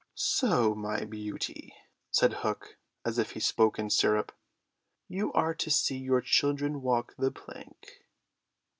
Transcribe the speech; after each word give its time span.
"So, 0.15 0.73
my 0.73 1.05
beauty," 1.05 1.75
said 2.09 2.33
Hook, 2.41 2.79
as 3.05 3.19
if 3.19 3.33
he 3.33 3.39
spoke 3.39 3.77
in 3.77 3.91
syrup, 3.91 4.31
"you 5.07 5.31
are 5.33 5.53
to 5.53 5.69
see 5.69 5.99
your 5.99 6.21
children 6.21 6.81
walk 6.81 7.13
the 7.19 7.29
plank." 7.29 8.03